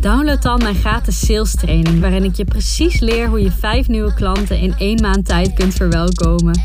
[0.00, 4.14] download dan mijn gratis sales training, waarin ik je precies leer hoe je vijf nieuwe
[4.14, 6.60] klanten in één maand tijd kunt verwelkomen.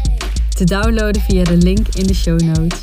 [0.49, 2.81] Te downloaden via de link in de show notes.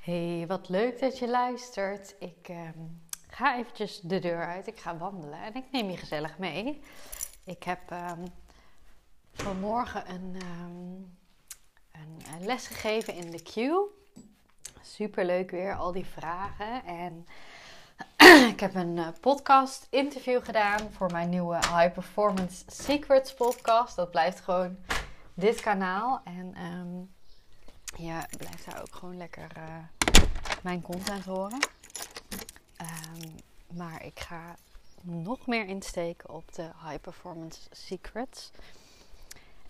[0.00, 2.14] Hey, wat leuk dat je luistert.
[2.18, 2.78] Ik ehm,
[3.28, 4.66] ga eventjes de deur uit.
[4.66, 6.80] Ik ga wandelen en ik neem je gezellig mee.
[7.44, 8.24] Ik heb ehm,
[9.32, 11.16] vanmorgen een, um,
[11.92, 14.02] een, les gegeven in de queue.
[14.84, 16.84] Super leuk weer, al die vragen.
[16.84, 17.26] En
[18.52, 23.96] ik heb een uh, podcast interview gedaan voor mijn nieuwe High Performance Secrets podcast.
[23.96, 24.76] Dat blijft gewoon
[25.34, 26.20] dit kanaal.
[26.24, 27.14] En um,
[27.96, 29.62] ja, blijft daar ook gewoon lekker uh,
[30.62, 31.58] mijn content horen.
[32.80, 33.34] Um,
[33.76, 34.56] maar ik ga
[35.02, 38.50] nog meer insteken op de High Performance Secrets.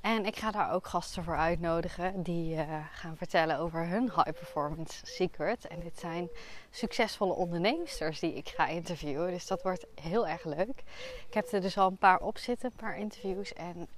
[0.04, 4.32] En ik ga daar ook gasten voor uitnodigen die uh, gaan vertellen over hun high
[4.32, 5.66] performance secret.
[5.66, 6.28] En dit zijn
[6.70, 9.30] succesvolle ondernemers die ik ga interviewen.
[9.30, 10.82] Dus dat wordt heel erg leuk.
[11.28, 13.52] Ik heb er dus al een paar op zitten, een paar interviews.
[13.52, 13.88] En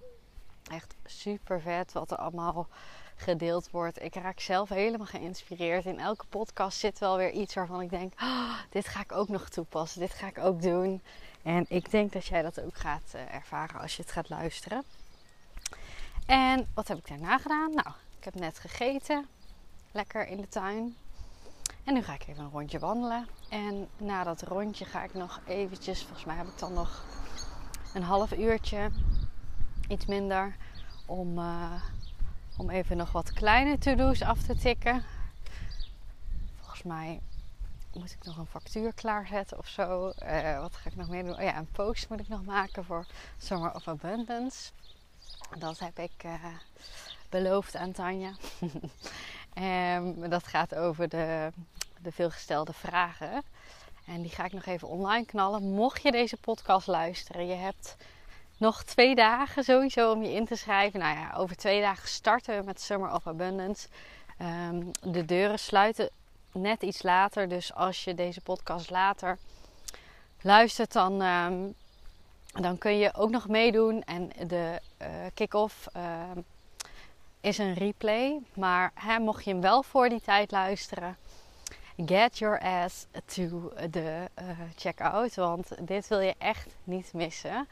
[0.71, 2.69] echt super vet wat er allemaal
[3.17, 4.03] gedeeld wordt.
[4.03, 5.85] Ik raak zelf helemaal geïnspireerd.
[5.85, 9.29] In elke podcast zit wel weer iets waarvan ik denk: oh, dit ga ik ook
[9.29, 11.03] nog toepassen, dit ga ik ook doen.
[11.43, 14.85] En ik denk dat jij dat ook gaat uh, ervaren als je het gaat luisteren.
[16.27, 17.75] En wat heb ik daarna gedaan?
[17.75, 17.89] Nou,
[18.19, 19.27] ik heb net gegeten.
[19.93, 20.97] Lekker in de tuin.
[21.85, 23.27] En nu ga ik even een rondje wandelen.
[23.49, 27.05] En na dat rondje ga ik nog eventjes, volgens mij heb ik dan nog
[27.95, 28.91] een half uurtje,
[29.89, 30.57] iets minder,
[31.07, 31.83] om, uh,
[32.57, 35.05] om even nog wat kleine to-do's af te tikken.
[36.61, 37.21] Volgens mij
[37.93, 40.13] moet ik nog een factuur klaarzetten of zo.
[40.23, 41.35] Uh, wat ga ik nog meer doen?
[41.35, 43.07] Oh ja, een post moet ik nog maken voor
[43.39, 44.71] Summer of Abundance.
[45.59, 46.45] Dat heb ik uh,
[47.29, 48.33] beloofd aan Tanja.
[49.97, 51.53] um, dat gaat over de,
[52.03, 53.43] de veelgestelde vragen.
[54.07, 55.63] En die ga ik nog even online knallen.
[55.63, 57.97] Mocht je deze podcast luisteren, je hebt
[58.57, 61.01] nog twee dagen sowieso om je in te schrijven.
[61.01, 63.89] Nou ja, over twee dagen starten we met Summer of Abundance.
[64.43, 66.11] Um, de deuren sluiten
[66.53, 67.49] net iets later.
[67.49, 69.39] Dus als je deze podcast later
[70.41, 71.75] luistert, dan um,
[72.61, 74.03] dan kun je ook nog meedoen.
[74.03, 76.03] En de uh, kick-off uh,
[77.41, 78.41] is een replay.
[78.55, 81.17] Maar hè, mocht je hem wel voor die tijd luisteren,
[82.07, 85.35] get your ass to the uh, checkout.
[85.35, 87.69] Want dit wil je echt niet missen.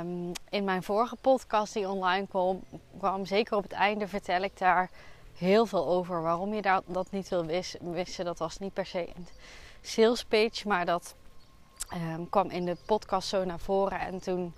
[0.00, 2.60] Um, in mijn vorige podcast die online kwam,
[2.98, 4.90] kwam, zeker op het einde, vertel ik daar
[5.36, 6.22] heel veel over.
[6.22, 7.44] Waarom je dat, dat niet wil
[7.80, 8.24] missen.
[8.24, 9.26] Dat was niet per se een
[9.80, 11.14] sales pitch, maar dat
[11.94, 14.00] um, kwam in de podcast zo naar voren.
[14.00, 14.54] En toen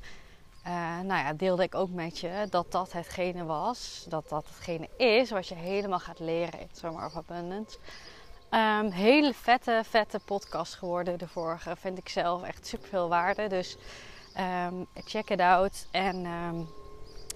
[0.67, 4.05] uh, nou ja, deelde ik ook met je dat dat hetgene was.
[4.09, 7.79] Dat dat hetgene is wat je helemaal gaat leren in Summer of Abundance.
[8.51, 11.19] Um, hele vette, vette podcast geworden.
[11.19, 13.49] De vorige vind ik zelf echt super veel waarde.
[13.49, 13.77] Dus
[14.67, 15.87] um, check it out.
[15.91, 16.23] En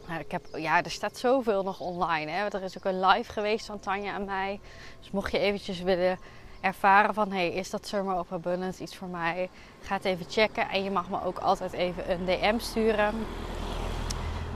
[0.07, 2.31] nou, ik heb, ja, er staat zoveel nog online.
[2.31, 2.47] Hè?
[2.47, 4.61] Er is ook een live geweest van Tanja en mij.
[5.01, 6.19] Dus mocht je eventjes willen
[6.61, 9.49] ervaren van hey, is dat Summer of Abundance iets voor mij?
[9.83, 13.15] Ga het even checken en je mag me ook altijd even een DM sturen.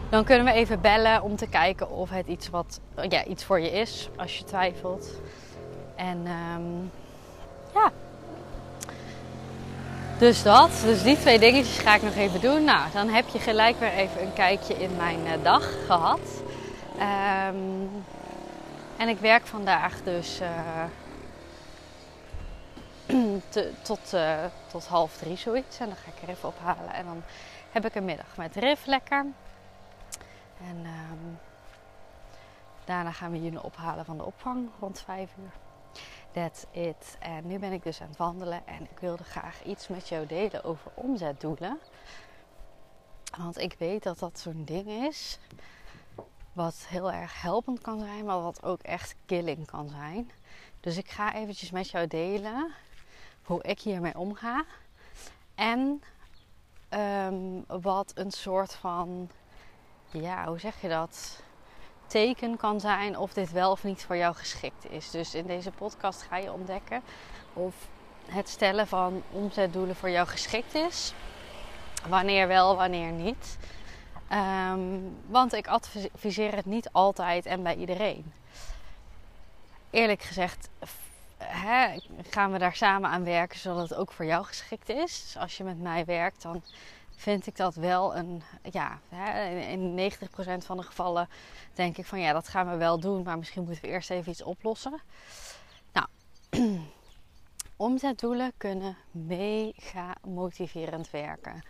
[0.09, 3.61] Dan kunnen we even bellen om te kijken of het iets, wat, ja, iets voor
[3.61, 5.11] je is als je twijfelt.
[5.97, 6.91] En um,
[7.75, 7.93] ja.
[10.19, 10.71] Dus dat.
[10.85, 12.65] Dus die twee dingetjes ga ik nog even doen.
[12.65, 16.21] Nou, dan heb je gelijk weer even een kijkje in mijn uh, dag gehad.
[17.49, 18.05] Um,
[18.97, 20.49] en ik werk vandaag dus uh,
[23.49, 25.79] te, tot, uh, tot half drie zoiets.
[25.79, 26.93] En dan ga ik er even ophalen.
[26.93, 27.23] En dan
[27.71, 29.27] heb ik een middag met Riff lekker.
[30.61, 31.39] En um,
[32.85, 35.53] daarna gaan we jullie ophalen van de opvang rond vijf uur.
[36.33, 37.17] That's it.
[37.19, 38.67] En nu ben ik dus aan het wandelen.
[38.67, 41.79] En ik wilde graag iets met jou delen over omzetdoelen.
[43.39, 45.39] Want ik weet dat dat zo'n ding is.
[46.53, 50.31] Wat heel erg helpend kan zijn, maar wat ook echt killing kan zijn.
[50.81, 52.73] Dus ik ga eventjes met jou delen
[53.51, 54.65] hoe ik hiermee omga.
[55.55, 56.03] En
[56.91, 59.31] um, wat een soort van,
[60.11, 61.43] ja, hoe zeg je dat?
[62.07, 65.11] teken kan zijn of dit wel of niet voor jou geschikt is.
[65.11, 67.03] Dus in deze podcast ga je ontdekken
[67.53, 67.75] of
[68.27, 71.15] het stellen van omzetdoelen voor jou geschikt is.
[72.09, 73.59] Wanneer wel, wanneer niet.
[74.29, 74.81] Ehm,
[75.27, 78.33] want ik adviseer het niet altijd en bij iedereen.
[79.91, 80.69] Eerlijk gezegd
[81.45, 81.97] hè,
[82.31, 85.23] gaan we daar samen aan werken zodat het ook voor jou geschikt is.
[85.23, 86.63] Dus als je met mij werkt, dan
[87.17, 88.99] vind ik dat wel een, ja,
[89.69, 91.29] in 90% van de gevallen
[91.75, 94.33] denk ik van ja, dat gaan we wel doen, maar misschien moeten we eerst even
[94.33, 95.01] iets oplossen.
[95.93, 96.07] Nou,
[97.77, 101.63] omzetdoelen kunnen mega motiverend werken.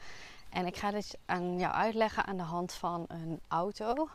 [0.51, 4.09] En ik ga dit aan jou uitleggen aan de hand van een auto.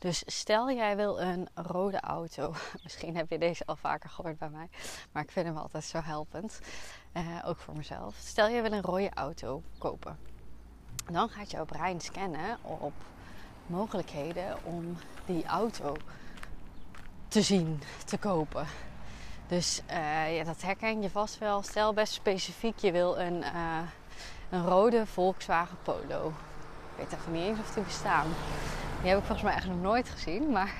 [0.00, 2.54] Dus stel jij wil een rode auto.
[2.82, 4.68] Misschien heb je deze al vaker gehoord bij mij.
[5.12, 6.60] Maar ik vind hem altijd zo helpend.
[7.12, 8.14] Uh, ook voor mezelf.
[8.18, 10.18] Stel jij wil een rode auto kopen.
[11.10, 12.92] Dan gaat jouw brein scannen op
[13.66, 15.96] mogelijkheden om die auto
[17.28, 18.66] te zien, te kopen.
[19.46, 21.62] Dus uh, ja, dat herken je vast wel.
[21.62, 23.78] Stel best specifiek, je wil een, uh,
[24.50, 26.28] een rode Volkswagen Polo.
[26.28, 28.26] Ik weet even niet eens of die bestaan.
[29.00, 30.50] Die heb ik volgens mij echt nog nooit gezien.
[30.50, 30.72] Maar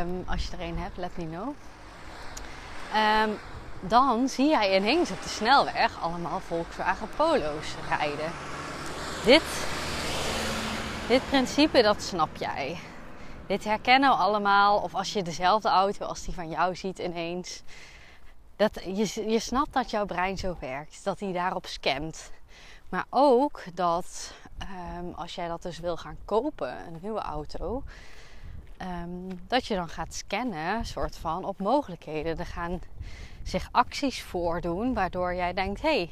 [0.00, 1.54] um, als je er een hebt, let me know.
[3.24, 3.38] Um,
[3.80, 8.32] dan zie jij ineens op de snelweg allemaal Volkswagen Polo's rijden.
[9.24, 9.42] Dit,
[11.08, 12.78] dit principe, dat snap jij.
[13.46, 14.78] Dit herkennen we allemaal.
[14.78, 17.62] Of als je dezelfde auto als die van jou ziet ineens.
[18.56, 21.04] Dat, je, je snapt dat jouw brein zo werkt.
[21.04, 22.30] Dat hij daarop scant.
[22.88, 24.32] Maar ook dat
[24.98, 27.82] um, als jij dat dus wil gaan kopen, een nieuwe auto.
[28.82, 32.38] Um, dat je dan gaat scannen, soort van, op mogelijkheden.
[32.38, 32.80] Er gaan
[33.42, 36.10] zich acties voordoen waardoor jij denkt: hey,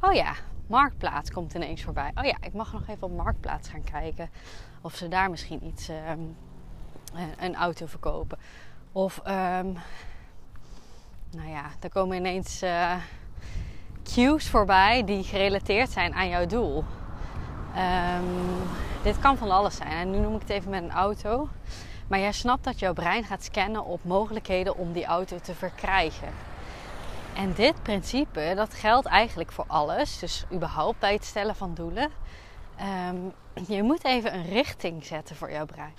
[0.00, 0.34] oh ja,
[0.66, 2.10] Marktplaats komt ineens voorbij.
[2.14, 4.30] Oh ja, ik mag nog even op Marktplaats gaan kijken
[4.80, 6.36] of ze daar misschien iets, um,
[7.38, 8.38] een auto verkopen.
[8.92, 9.20] Of,
[11.30, 12.94] nou ja, er komen ineens uh,
[14.14, 16.84] cues voorbij die gerelateerd zijn aan jouw doel.
[17.76, 18.68] Um,
[19.02, 19.90] dit kan van alles zijn.
[19.90, 21.48] En nu noem ik het even met een auto.
[22.08, 26.28] Maar jij snapt dat jouw brein gaat scannen op mogelijkheden om die auto te verkrijgen.
[27.34, 30.18] En dit principe, dat geldt eigenlijk voor alles.
[30.18, 32.10] Dus überhaupt bij het stellen van doelen.
[33.08, 33.32] Um,
[33.66, 35.94] je moet even een richting zetten voor jouw brein.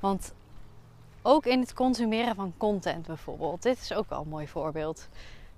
[0.00, 0.32] Want
[1.22, 3.62] ook in het consumeren van content bijvoorbeeld.
[3.62, 5.08] Dit is ook wel een mooi voorbeeld.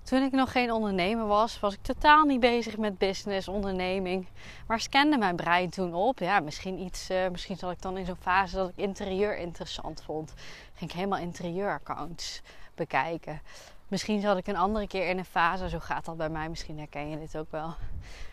[0.03, 4.27] Toen ik nog geen ondernemer was, was ik totaal niet bezig met business, onderneming.
[4.67, 6.19] Maar scande mijn brein toen op.
[6.19, 10.03] Ja, misschien iets, uh, misschien zat ik dan in zo'n fase dat ik interieur interessant
[10.05, 10.33] vond.
[10.73, 12.41] Ging ik helemaal interieuraccounts
[12.75, 13.41] bekijken.
[13.87, 16.77] Misschien zat ik een andere keer in een fase, zo gaat dat bij mij, misschien
[16.77, 17.73] herken je dit ook wel.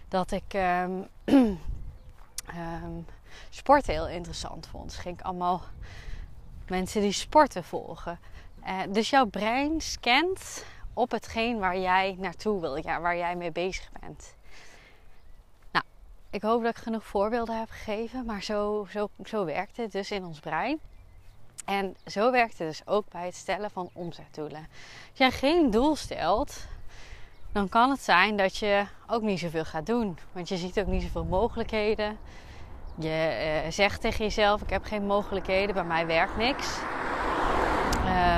[0.09, 1.09] Dat ik um,
[3.51, 4.95] sport heel interessant vond.
[4.95, 5.63] Ging ik allemaal
[6.69, 8.19] mensen die sporten volgen.
[8.67, 10.65] Uh, dus jouw brein scant
[10.99, 14.35] op hetgeen waar jij naartoe wil, ja, waar jij mee bezig bent.
[15.73, 15.85] Nou,
[16.31, 20.11] ik hoop dat ik genoeg voorbeelden heb gegeven, maar zo, zo, zo werkt het dus
[20.11, 20.79] in ons brein.
[21.65, 24.67] En zo werkt het dus ook bij het stellen van omzetdoelen.
[25.11, 26.67] Als jij geen doel stelt,
[27.53, 30.19] dan kan het zijn dat je ook niet zoveel gaat doen.
[30.33, 32.19] Want je ziet ook niet zoveel mogelijkheden.
[32.95, 36.79] Je uh, zegt tegen jezelf: Ik heb geen mogelijkheden, bij mij werkt niks.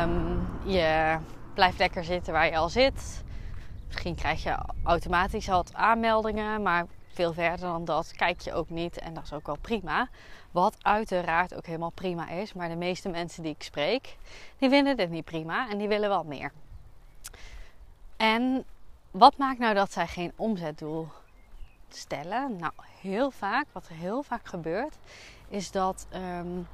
[0.03, 1.19] Um, je
[1.61, 3.25] blijf lekker zitten waar je al zit.
[3.87, 8.99] Misschien krijg je automatisch wat aanmeldingen, maar veel verder dan dat kijk je ook niet.
[8.99, 10.09] En dat is ook wel prima.
[10.51, 12.53] Wat uiteraard ook helemaal prima is.
[12.53, 14.17] Maar de meeste mensen die ik spreek,
[14.59, 16.53] die vinden dit niet prima en die willen wel meer.
[18.17, 18.65] En
[19.11, 21.09] wat maakt nou dat zij geen omzetdoel
[21.89, 22.57] stellen?
[22.57, 24.97] Nou, heel vaak, wat heel vaak gebeurt,
[25.49, 26.69] is dat um,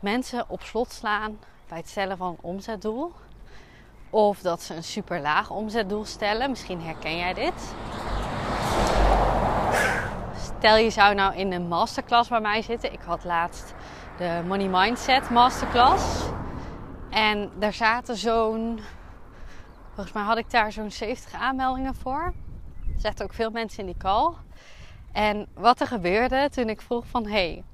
[0.00, 3.12] mensen op slot slaan bij het stellen van een omzetdoel.
[4.10, 6.50] Of dat ze een super laag omzetdoel stellen.
[6.50, 7.74] Misschien herken jij dit.
[10.58, 12.92] Stel je zou nou in een masterclass bij mij zitten.
[12.92, 13.74] Ik had laatst
[14.18, 16.24] de Money Mindset Masterclass.
[17.10, 18.80] En daar zaten zo'n.
[19.94, 22.34] Volgens mij had ik daar zo'n 70 aanmeldingen voor.
[22.94, 24.32] Er zaten ook veel mensen in die call.
[25.12, 27.26] En wat er gebeurde toen ik vroeg van...
[27.26, 27.64] Hey,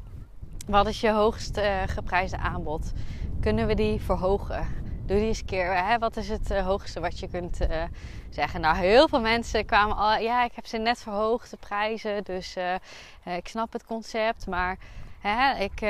[0.66, 2.92] wat is je hoogst uh, geprijsde aanbod?
[3.40, 4.83] Kunnen we die verhogen?
[5.06, 5.86] Doe die eens een keer.
[5.86, 5.98] Hè?
[5.98, 7.82] Wat is het uh, hoogste wat je kunt uh,
[8.30, 8.60] zeggen?
[8.60, 10.18] Nou, heel veel mensen kwamen al.
[10.18, 12.24] Ja, ik heb ze net verhoogd, de prijzen.
[12.24, 14.46] Dus uh, ik snap het concept.
[14.46, 14.78] Maar
[15.20, 15.80] hè, ik,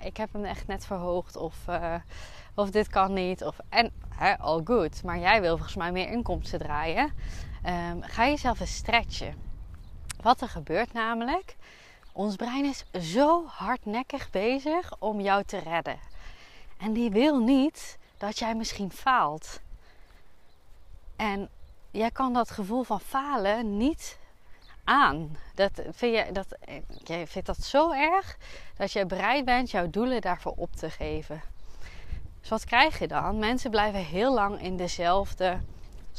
[0.00, 1.36] ik heb hem echt net verhoogd.
[1.36, 1.54] Of,
[2.54, 3.44] of dit kan niet.
[3.44, 3.92] Of, en
[4.38, 5.02] all good.
[5.04, 7.12] Maar jij wil volgens mij meer inkomsten draaien.
[7.66, 9.34] Um, ga jezelf eens stretchen.
[10.22, 11.56] Wat er gebeurt namelijk
[12.12, 12.84] Ons brein is
[13.14, 15.98] zo hardnekkig bezig om jou te redden.
[16.78, 19.60] En die wil niet dat jij misschien faalt.
[21.16, 21.48] En
[21.90, 24.18] jij kan dat gevoel van falen niet
[24.84, 25.36] aan.
[25.54, 26.46] Dat vind je, dat,
[27.04, 28.36] jij vindt dat zo erg
[28.76, 31.42] dat je bereid bent jouw doelen daarvoor op te geven.
[32.40, 33.38] Dus wat krijg je dan?
[33.38, 35.60] Mensen blijven heel lang in dezelfde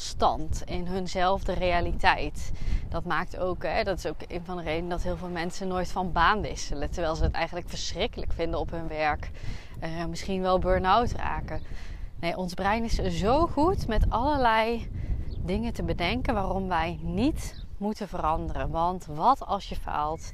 [0.01, 2.51] stand, in hunzelfde realiteit.
[2.89, 5.67] Dat maakt ook, hè, dat is ook een van de redenen dat heel veel mensen
[5.67, 6.91] nooit van baan wisselen.
[6.91, 9.31] Terwijl ze het eigenlijk verschrikkelijk vinden op hun werk.
[9.83, 11.61] Uh, misschien wel burn-out raken.
[12.19, 14.91] Nee, ons brein is zo goed met allerlei
[15.39, 18.69] dingen te bedenken waarom wij niet moeten veranderen.
[18.69, 20.33] Want wat als je faalt?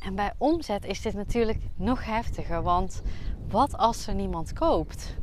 [0.00, 2.62] En bij omzet is dit natuurlijk nog heftiger.
[2.62, 3.02] Want
[3.48, 5.16] wat als er niemand koopt?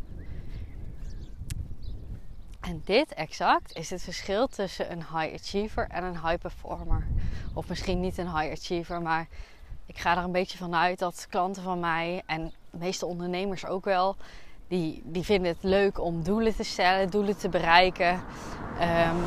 [2.68, 7.08] En dit exact is het verschil tussen een high achiever en een high performer.
[7.54, 9.28] Of misschien niet een high achiever, maar
[9.86, 13.86] ik ga er een beetje vanuit dat klanten van mij en de meeste ondernemers ook
[13.86, 14.16] wel,
[14.68, 18.14] die, die vinden het leuk om doelen te stellen, doelen te bereiken.
[18.82, 19.24] Um,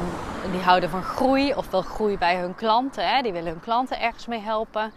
[0.50, 3.08] die houden van groei, ofwel groei bij hun klanten.
[3.08, 3.22] Hè.
[3.22, 4.92] Die willen hun klanten ergens mee helpen.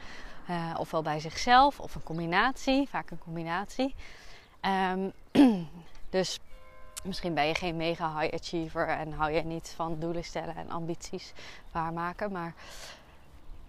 [0.49, 3.95] Uh, ofwel bij zichzelf, of een combinatie, vaak een combinatie.
[4.91, 5.11] Um,
[6.09, 6.39] dus
[7.03, 10.71] misschien ben je geen mega high achiever en hou je niet van doelen stellen en
[10.71, 11.33] ambities
[11.71, 12.31] waarmaken.
[12.31, 12.53] Maar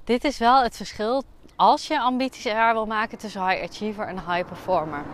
[0.05, 1.23] dit is wel het verschil
[1.57, 5.05] als je ambities waar wil maken tussen high achiever en high performer.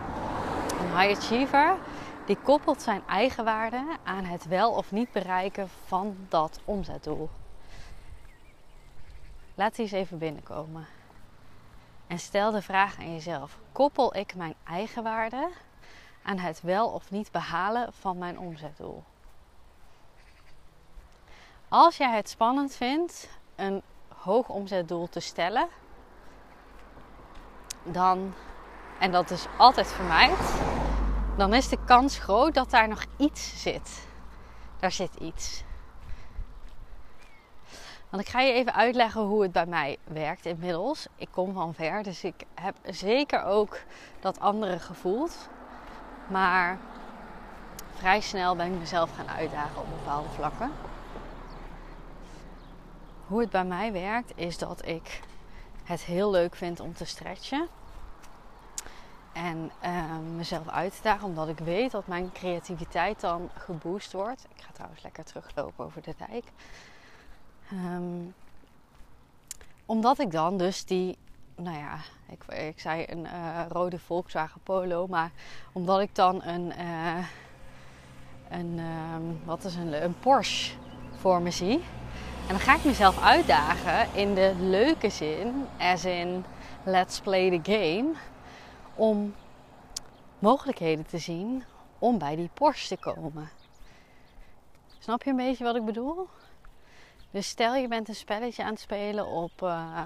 [0.79, 1.77] Een high achiever
[2.25, 7.29] die koppelt zijn eigen waarde aan het wel of niet bereiken van dat omzetdoel.
[9.55, 10.87] Laat die eens even binnenkomen.
[12.07, 15.49] En stel de vraag aan jezelf: koppel ik mijn eigen waarde
[16.23, 19.03] aan het wel of niet behalen van mijn omzetdoel?
[21.69, 23.81] Als jij het spannend vindt een
[24.15, 25.67] hoog omzetdoel te stellen,
[27.83, 28.33] dan,
[28.99, 30.53] en dat is altijd vermijd,
[31.37, 34.07] dan is de kans groot dat daar nog iets zit.
[34.79, 35.63] Daar zit iets.
[38.09, 41.07] Want ik ga je even uitleggen hoe het bij mij werkt inmiddels.
[41.15, 43.79] Ik kom van ver, dus ik heb zeker ook
[44.19, 45.49] dat andere gevoeld.
[46.31, 46.77] Maar
[47.95, 50.71] vrij snel ben ik mezelf gaan uitdagen op bepaalde vlakken.
[53.27, 55.19] Hoe het bij mij werkt is dat ik
[55.83, 57.67] het heel leuk vind om te stretchen.
[59.33, 64.45] En uh, mezelf uit te dagen, omdat ik weet dat mijn creativiteit dan geboost wordt.
[64.55, 66.45] Ik ga trouwens lekker teruglopen over de dijk.
[67.73, 68.33] Um,
[69.85, 71.17] omdat ik dan dus die,
[71.61, 71.97] nou ja,
[72.29, 75.31] ik, ik zei een uh, rode Volkswagen Polo, maar
[75.71, 77.25] omdat ik dan een, uh,
[78.49, 78.79] een
[79.13, 80.75] um, wat is een, een Porsche
[81.11, 81.83] voor me zie.
[82.41, 86.45] En dan ga ik mezelf uitdagen in de leuke zin, as in
[86.83, 88.11] let's play the game
[88.95, 89.35] om
[90.39, 91.63] mogelijkheden te zien
[91.99, 93.49] om bij die Porsche te komen.
[94.99, 96.27] Snap je een beetje wat ik bedoel?
[97.31, 100.01] Dus stel je bent een spelletje aan het spelen op uh,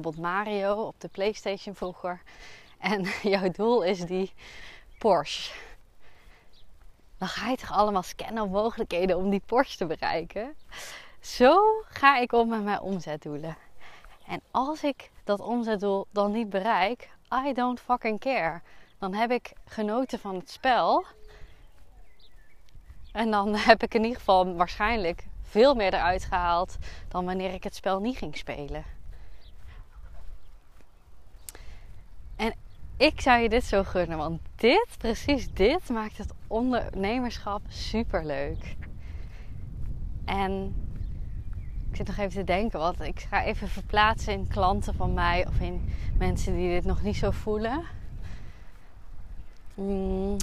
[0.00, 2.22] bijvoorbeeld Mario op de PlayStation vroeger.
[2.78, 3.02] En
[3.34, 4.32] jouw doel is die
[4.98, 5.54] Porsche.
[7.18, 10.54] Dan ga je toch allemaal scannen mogelijkheden om die Porsche te bereiken.
[11.20, 13.56] Zo ga ik om met mijn omzetdoelen.
[14.26, 17.10] En als ik dat omzetdoel dan niet bereik,
[17.46, 18.60] I don't fucking care.
[18.98, 21.04] Dan heb ik genoten van het spel.
[23.12, 26.76] En dan heb ik in ieder geval waarschijnlijk veel meer eruit gehaald
[27.08, 28.95] dan wanneer ik het spel niet ging spelen.
[32.36, 32.54] En
[32.96, 38.76] ik zou je dit zo gunnen, want dit, precies dit, maakt het ondernemerschap super leuk.
[40.24, 40.74] En
[41.90, 45.46] ik zit nog even te denken, want ik ga even verplaatsen in klanten van mij
[45.46, 45.88] of in
[46.18, 47.82] mensen die dit nog niet zo voelen.
[49.74, 50.36] Mm.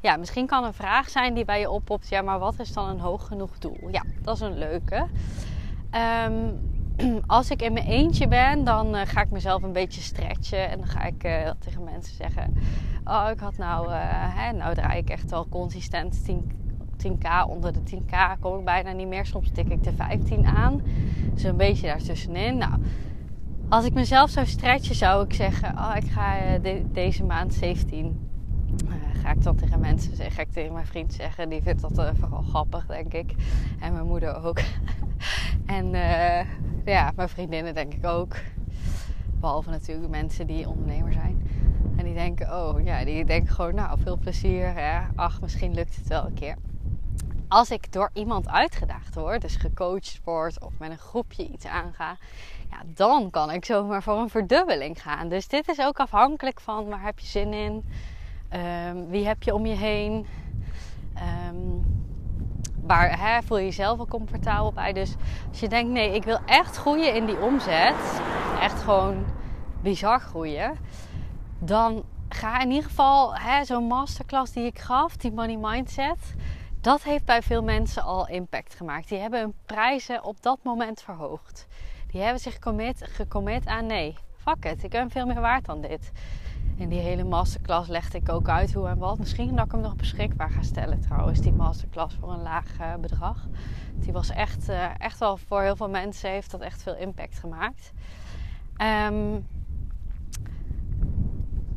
[0.00, 2.08] Ja, misschien kan een vraag zijn die bij je oppopt.
[2.08, 3.88] Ja, maar wat is dan een hoog genoeg doel?
[3.90, 5.06] Ja, dat is een leuke.
[6.26, 6.71] Um,
[7.26, 10.70] als ik in mijn eentje ben, dan uh, ga ik mezelf een beetje stretchen.
[10.70, 12.54] En dan ga ik uh, tegen mensen zeggen:
[13.04, 13.94] Oh, ik had nou, uh,
[14.36, 16.50] hè, nou draai ik echt wel consistent 10,
[17.06, 17.48] 10k.
[17.48, 19.26] Onder de 10k kom ik bijna niet meer.
[19.26, 20.82] Soms tik ik de 15 aan.
[21.34, 22.56] Dus een beetje daartussenin.
[22.56, 22.72] Nou,
[23.68, 28.31] als ik mezelf zou stretchen, zou ik zeggen: Oh, ik ga eh, deze maand 17.
[28.88, 31.48] Eh, ga ik dan tegen mensen zeggen, ga ik tegen mijn vriend zeggen.
[31.48, 33.34] Die vindt dat uh, vooral grappig, denk ik.
[33.80, 34.60] En mijn moeder ook.
[35.66, 35.90] en
[36.84, 38.36] ja, mijn vriendinnen denk ik ook.
[39.40, 41.42] Behalve natuurlijk mensen die ondernemer zijn.
[41.96, 44.74] En die denken, oh ja, die denken gewoon, nou, veel plezier.
[44.74, 45.00] Hè?
[45.14, 46.56] Ach, misschien lukt het wel een keer
[47.52, 52.16] als ik door iemand uitgedaagd word, dus gecoacht word of met een groepje iets aanga,
[52.70, 55.28] ja, dan kan ik zomaar voor een verdubbeling gaan.
[55.28, 57.84] Dus dit is ook afhankelijk van waar heb je zin in,
[58.54, 60.26] um, wie heb je om je heen,
[61.48, 61.84] um,
[62.82, 64.92] waar hè, voel je jezelf wel comfortabel bij.
[64.92, 65.14] Dus
[65.48, 68.20] als je denkt, nee, ik wil echt groeien in die omzet,
[68.60, 69.24] echt gewoon
[69.80, 70.76] bizar groeien,
[71.58, 76.34] dan ga in ieder geval zo'n masterclass die ik gaf, die Money Mindset
[76.82, 79.08] dat heeft bij veel mensen al impact gemaakt.
[79.08, 81.66] Die hebben hun prijzen op dat moment verhoogd.
[82.06, 85.80] Die hebben zich commit, gecommit aan nee, fuck it, ik ben veel meer waard dan
[85.80, 86.12] dit.
[86.76, 89.18] In die hele masterclass legde ik ook uit hoe en wat.
[89.18, 92.94] Misschien dat ik hem nog beschikbaar ga stellen trouwens, die masterclass voor een laag uh,
[92.94, 93.46] bedrag.
[93.94, 97.38] Die was echt, uh, echt wel voor heel veel mensen, heeft dat echt veel impact
[97.38, 97.92] gemaakt.
[99.08, 99.46] Um,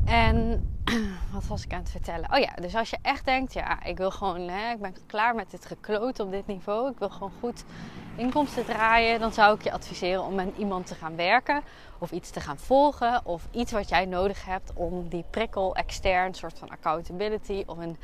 [0.05, 0.69] en
[1.33, 2.33] wat was ik aan het vertellen?
[2.33, 5.35] Oh ja, dus als je echt denkt, ja, ik wil gewoon, hè, ik ben klaar
[5.35, 6.91] met dit gekloot op dit niveau.
[6.91, 7.65] Ik wil gewoon goed
[8.15, 9.19] inkomsten draaien.
[9.19, 11.63] Dan zou ik je adviseren om met iemand te gaan werken.
[11.97, 13.21] Of iets te gaan volgen.
[13.25, 17.97] Of iets wat jij nodig hebt om die prikkel extern, soort van accountability of een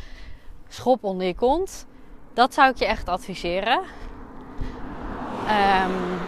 [0.67, 1.85] schop onder je kont.
[2.33, 3.79] Dat zou ik je echt adviseren.
[5.47, 6.19] Um,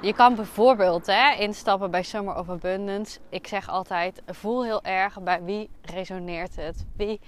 [0.00, 3.18] je kan bijvoorbeeld hè, instappen bij Summer of Abundance.
[3.28, 6.84] Ik zeg altijd: voel heel erg bij wie resoneert het.
[6.96, 7.20] Wie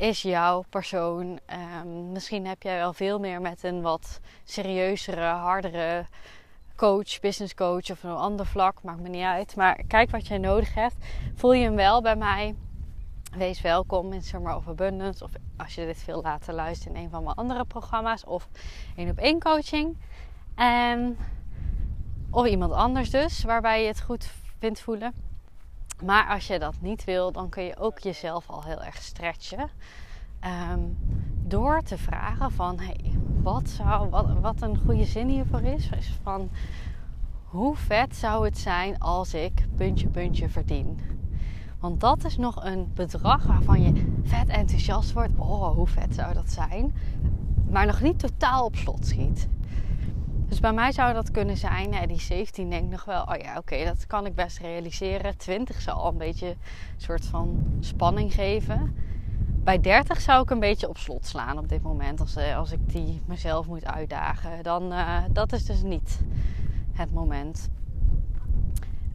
[0.00, 1.38] is jouw persoon?
[1.82, 6.06] Um, misschien heb jij wel veel meer met een wat serieuzere, hardere
[6.76, 8.82] coach, business coach of een ander vlak.
[8.82, 9.56] Maakt me niet uit.
[9.56, 10.96] Maar kijk wat jij nodig hebt.
[11.34, 12.54] Voel je hem wel bij mij?
[13.36, 15.24] Wees welkom in Summer of Abundance.
[15.24, 18.24] Of als je dit veel later luistert in een van mijn andere programma's.
[18.24, 18.48] Of
[18.96, 19.98] één op één coaching.
[20.54, 21.18] En
[22.30, 25.29] of iemand anders dus, waarbij je het goed vindt voelen.
[26.04, 29.68] Maar als je dat niet wil, dan kun je ook jezelf al heel erg stretchen.
[30.40, 30.80] Ehm,
[31.42, 34.08] door te vragen van, hey, wat, zou,
[34.40, 36.50] wat, een goede zin hiervoor is, is van...
[37.44, 41.00] Hoe vet zou het zijn als ik puntje puntje verdien?
[41.78, 45.32] Want dat is nog een bedrag waarvan je vet enthousiast wordt.
[45.36, 46.94] Oh, hoe vet zou dat zijn?
[47.70, 49.48] Maar nog niet totaal op slot schiet.
[50.50, 53.56] Dus bij mij zou dat kunnen zijn, die 17 denk ik nog wel, oh ja,
[53.56, 55.36] oké, dat kan ik best realiseren.
[55.36, 56.56] 20 zou al een beetje een
[56.96, 58.96] soort van spanning geven.
[59.46, 62.72] Bij 30 zou ik een beetje op slot slaan op dit moment, als, eh, als
[62.72, 64.62] ik die mezelf moet uitdagen.
[64.62, 66.20] Dan, uh, dat is dus niet
[66.92, 67.68] het moment.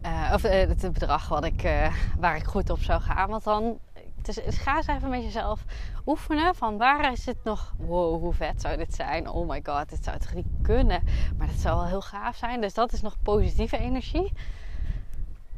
[0.05, 3.29] Uh, of het bedrag wat ik, waar ik goed op zou gaan.
[3.29, 3.77] Want dan
[4.25, 5.65] dus, ga eens even met jezelf
[6.05, 7.73] oefenen van waar is het nog...
[7.77, 9.29] Wow, hoe vet zou dit zijn?
[9.29, 11.03] Oh my god, dit zou toch niet kunnen?
[11.37, 12.61] Maar dat zou wel heel gaaf zijn.
[12.61, 14.31] Dus dat is nog positieve energie.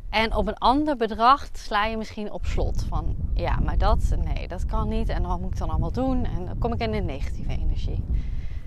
[0.10, 2.86] En op een ander bedrag sla je misschien op slot.
[2.89, 5.10] Van ja, maar dat, nee, dat kan niet.
[5.10, 6.25] En wat moet ik dan allemaal doen?
[6.25, 8.03] En dan kom ik in de negatieve energie.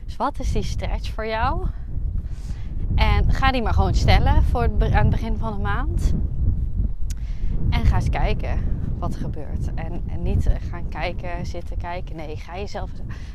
[0.05, 1.67] Dus wat is die stretch voor jou?
[2.95, 6.15] En ga die maar gewoon stellen voor het, aan het begin van de maand.
[7.71, 9.75] En ga eens kijken wat gebeurt.
[9.75, 12.17] En, en niet eh, gaan kijken, zitten kijken.
[12.17, 12.91] Nee, ga jezelf.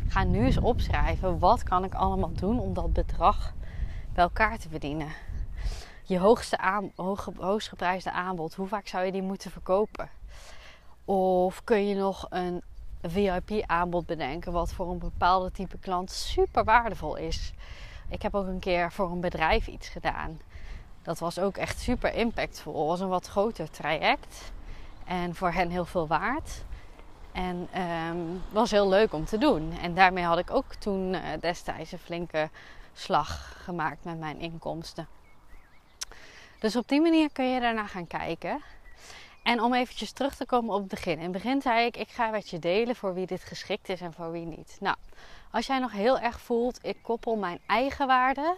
[0.08, 1.40] Ga nu eens opschrijven.
[1.40, 3.54] Wat kan ik allemaal doen om dat bedrag
[4.14, 5.08] bij elkaar te verdienen?
[6.04, 8.56] Je hoogste aan, hoog, hoogst geprijsde aanbod.
[8.56, 10.10] Hoe vaak zou je die moeten verkopen?
[11.06, 12.62] Of kun je nog een
[13.02, 17.54] VIP-aanbod bedenken, wat voor een bepaalde type klant super waardevol is?
[18.10, 20.40] Ik heb ook een keer voor een bedrijf iets gedaan.
[21.02, 22.80] Dat was ook echt super impactvol.
[22.80, 24.54] Het was een wat groter traject.
[25.06, 26.64] En voor hen heel veel waard.
[27.32, 29.78] En um, was heel leuk om te doen.
[29.82, 32.50] En daarmee had ik ook toen uh, destijds een flinke
[32.94, 35.08] slag gemaakt met mijn inkomsten.
[36.60, 38.62] Dus op die manier kun je daarna gaan kijken.
[39.44, 41.18] En om eventjes terug te komen op het begin.
[41.18, 44.02] In het begin zei ik, ik ga met je delen voor wie dit geschikt is
[44.02, 44.78] en voor wie niet.
[44.80, 44.96] Nou,
[45.52, 48.56] als jij nog heel erg voelt, ik koppel mijn eigen waarde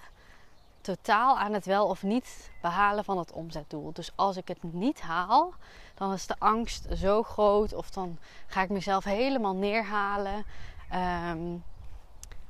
[0.95, 3.93] totaal aan het wel of niet behalen van het omzetdoel.
[3.93, 5.54] Dus als ik het niet haal,
[5.95, 10.45] dan is de angst zo groot of dan ga ik mezelf helemaal neerhalen.
[10.89, 11.58] Ehm,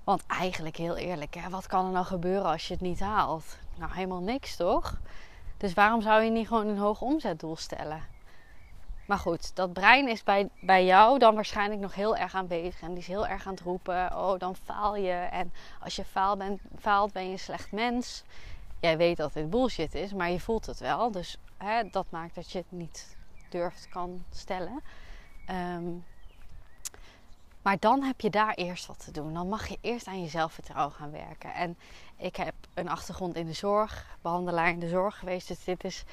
[0.03, 3.57] want eigenlijk heel eerlijk, hè, wat kan er nou gebeuren als je het niet haalt?
[3.75, 4.99] Nou, helemaal niks toch?
[5.57, 8.01] Dus waarom zou je niet gewoon een hoog omzetdoel stellen?
[9.07, 12.81] Maar goed, dat brein is bij, bij jou dan waarschijnlijk nog heel erg aanwezig.
[12.81, 15.11] En die is heel erg aan het roepen: oh, dan faal je.
[15.11, 18.23] En als je faalt, ben, faalt ben je een slecht mens.
[18.79, 21.11] Jij weet dat dit bullshit is, maar je voelt het wel.
[21.11, 23.17] Dus hè, dat maakt dat je het niet
[23.49, 24.79] durft kan stellen.
[25.45, 25.89] Ehm,
[27.61, 29.33] maar dan heb je daar eerst wat te doen.
[29.33, 31.53] Dan mag je eerst aan je zelfvertrouwen gaan werken.
[31.53, 31.77] En
[32.17, 35.47] ik heb een achtergrond in de zorg, behandelaar in de zorg geweest.
[35.47, 36.03] Dus dit is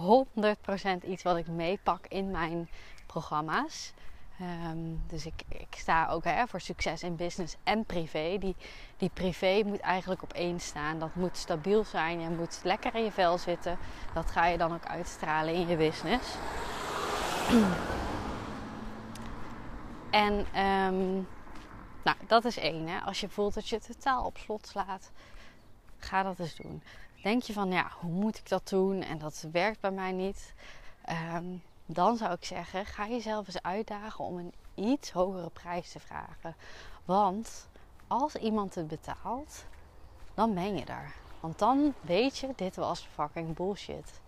[0.00, 2.68] 100% iets wat ik meepak in mijn
[3.06, 3.92] programma's.
[4.38, 8.36] Ehm, dus ik, ik sta ook hè, voor succes in business en privé.
[8.38, 8.56] Die,
[8.96, 10.98] die privé moet eigenlijk op één staan.
[10.98, 12.20] Dat moet stabiel zijn.
[12.20, 13.78] Je moet lekker in je vel zitten.
[14.14, 16.36] Dat ga je dan ook uitstralen in je business.
[20.10, 21.12] en ehm,
[22.02, 22.88] nou, dat is één.
[22.88, 22.98] Hè.
[22.98, 25.10] Als je voelt dat je totaal op slot slaat,
[25.98, 26.82] ga dat eens doen.
[27.24, 29.02] Denk je van, ja, hoe moet ik dat doen?
[29.02, 30.54] En dat werkt bij mij niet.
[31.34, 36.00] Um, dan zou ik zeggen, ga jezelf eens uitdagen om een iets hogere prijs te
[36.00, 36.54] vragen.
[37.04, 37.68] Want
[38.06, 39.64] als iemand het betaalt,
[40.34, 41.14] dan ben je daar.
[41.40, 44.20] Want dan weet je, dit was fucking bullshit.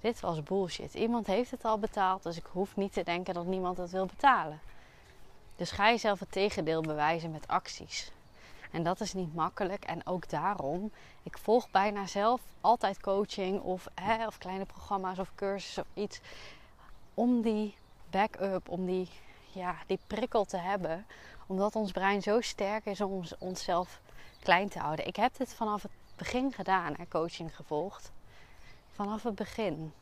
[0.00, 0.94] Dit was bullshit.
[0.94, 4.06] Iemand heeft het al betaald, dus ik hoef niet te denken dat niemand het wil
[4.06, 4.60] betalen.
[5.56, 8.12] Dus ga jezelf het tegendeel bewijzen met acties.
[8.70, 9.84] En dat is niet makkelijk.
[9.84, 15.30] En ook daarom, ik volg bijna zelf altijd coaching of, hè, of kleine programma's of
[15.34, 16.20] cursussen of iets
[17.14, 17.74] om die
[18.10, 19.08] backup, om die,
[19.52, 21.06] ja, die prikkel te hebben.
[21.46, 24.00] Omdat ons brein zo sterk is om onszelf
[24.42, 25.06] klein te houden.
[25.06, 28.12] Ik heb dit vanaf het begin gedaan, hè, coaching gevolgd.
[28.90, 29.92] Vanaf het begin.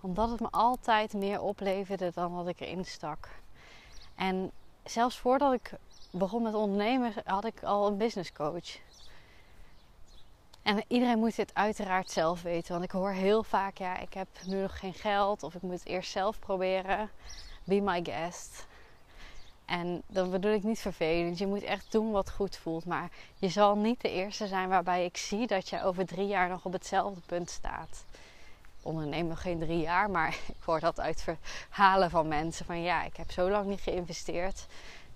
[0.00, 3.28] Omdat het me altijd meer opleverde dan wat ik erin stak.
[4.14, 4.50] En
[4.84, 5.72] zelfs voordat ik
[6.18, 8.78] begon met ondernemen, had ik al een business coach.
[10.62, 12.72] En iedereen moet dit uiteraard zelf weten.
[12.72, 15.42] Want ik hoor heel vaak, ja, ik heb nu nog geen geld.
[15.42, 17.10] Of ik moet het eerst zelf proberen.
[17.64, 18.66] Be my guest.
[19.64, 21.38] En dan bedoel ik niet vervelend.
[21.38, 22.84] Je moet echt doen wat goed voelt.
[22.84, 26.48] Maar je zal niet de eerste zijn waarbij ik zie dat je over drie jaar
[26.48, 28.04] nog op hetzelfde punt staat.
[28.82, 32.66] onderneem nog geen drie jaar, maar ik hoor dat uit verhalen van mensen.
[32.66, 34.66] Van ja, ik heb zo lang niet geïnvesteerd.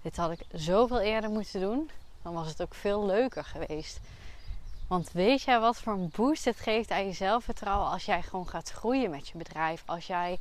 [0.02, 1.90] Dit had ik zoveel eerder moeten doen.
[2.22, 4.00] Dan was het ook veel leuker geweest.
[4.88, 8.48] Want weet jij wat voor een boost het geeft aan je zelfvertrouwen als jij gewoon
[8.48, 9.82] gaat groeien met je bedrijf?
[9.86, 10.38] Als jij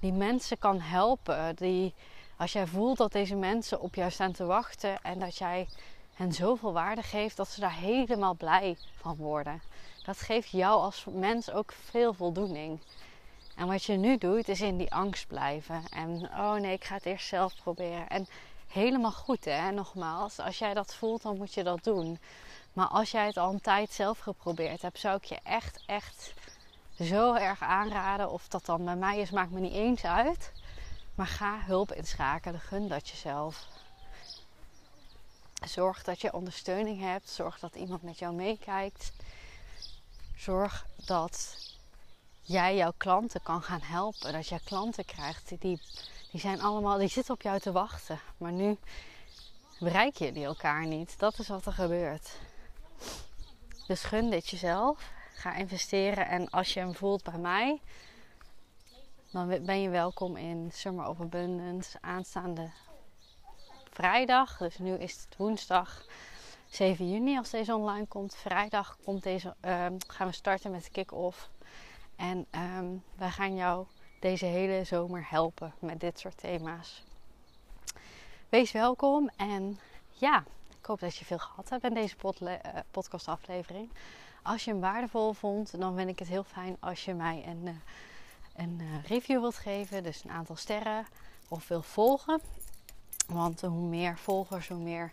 [0.00, 1.94] die mensen kan helpen, die,
[2.36, 5.68] als jij voelt dat deze mensen op jou staan te wachten en dat jij
[6.14, 9.62] hen zoveel waarde geeft dat ze daar helemaal blij van worden.
[10.04, 12.80] Dat geeft jou als mens ook veel voldoening.
[13.56, 15.82] En wat je nu doet, is in die angst blijven.
[15.90, 18.08] En oh nee, ik ga het eerst zelf proberen.
[18.08, 18.26] En
[18.72, 20.38] helemaal goed hè, nogmaals.
[20.38, 22.18] Als jij dat voelt, dan moet je dat doen.
[22.72, 26.32] Maar als jij het al een tijd zelf geprobeerd hebt, zou ik je echt, echt
[27.00, 28.30] zo erg aanraden.
[28.30, 30.52] Of dat dan bij mij is, maakt me niet eens uit.
[31.14, 32.60] Maar ga hulp inschakelen.
[32.60, 33.66] Gun dat jezelf.
[35.66, 37.30] Zorg dat je ondersteuning hebt.
[37.30, 39.12] Zorg dat iemand met jou meekijkt.
[40.36, 41.56] Zorg dat
[42.42, 44.32] jij jouw klanten kan gaan helpen.
[44.32, 45.80] Dat jij klanten krijgt die,
[46.32, 48.20] die zijn allemaal, die zitten op jou te wachten.
[48.36, 48.78] Maar nu
[49.78, 51.18] bereik je die elkaar niet.
[51.18, 52.38] Dat is wat er gebeurt.
[53.86, 55.10] Dus gun dit jezelf.
[55.34, 56.28] Ga investeren.
[56.28, 57.80] En als je hem voelt bij mij,
[59.30, 62.70] dan ben je welkom in Summer of Abundance aanstaande
[63.90, 64.56] vrijdag.
[64.56, 66.04] Dus nu is het woensdag
[66.70, 68.34] 7 juni als deze online komt.
[68.34, 71.50] Vrijdag komt deze, ehm, gaan we starten met de kick-off.
[72.16, 73.86] En um, wij gaan jou
[74.22, 77.02] deze hele zomer helpen met dit soort thema's.
[78.48, 80.44] Wees welkom en ja,
[80.78, 82.54] ik hoop dat je veel gehad hebt in deze uh,
[82.90, 83.90] podcastaflevering.
[84.42, 87.66] Als je hem waardevol vond, dan vind ik het heel fijn als je mij een,
[87.66, 87.72] uh,
[88.56, 90.02] een uh, review wilt geven.
[90.02, 91.06] Dus een aantal sterren
[91.48, 92.40] of wil volgen.
[93.26, 95.12] Want hoe meer volgers, hoe meer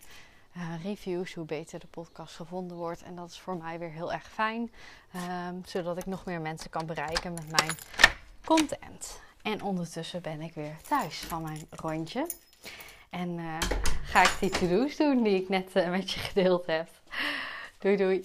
[0.82, 3.02] reviews, hoe beter de podcast gevonden wordt.
[3.02, 4.72] En dat is voor mij weer heel erg fijn.
[5.48, 7.76] Um, zodat ik nog meer mensen kan bereiken met mijn
[8.44, 9.20] content.
[9.42, 12.26] En ondertussen ben ik weer thuis van mijn rondje.
[13.10, 13.58] En uh,
[14.04, 16.88] ga ik die to-do's doen die ik net uh, met je gedeeld heb.
[17.78, 18.22] Doei doei.